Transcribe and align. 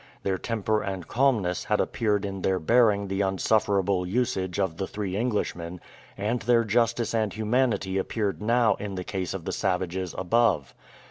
Their 0.23 0.39
temper 0.39 0.81
and 0.81 1.07
calmness 1.07 1.65
had 1.65 1.79
appeared 1.79 2.25
in 2.25 2.41
their 2.41 2.57
bearing 2.57 3.07
the 3.07 3.21
insufferable 3.21 4.07
usage 4.07 4.59
of 4.59 4.77
the 4.77 4.87
three 4.87 5.15
Englishmen; 5.15 5.79
and 6.17 6.39
their 6.41 6.63
justice 6.63 7.13
and 7.13 7.31
humanity 7.31 7.99
appeared 7.99 8.41
now 8.41 8.73
in 8.79 8.95
the 8.95 9.03
case 9.03 9.35
of 9.35 9.45
the 9.45 9.51
savages 9.51 10.15
above. 10.17 10.73